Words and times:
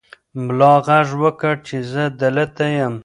ملا 0.43 0.73
غږ 0.87 1.07
وکړ 1.23 1.55
چې 1.67 1.77
زه 1.91 2.03
دلته 2.21 2.65
یم. 2.77 2.93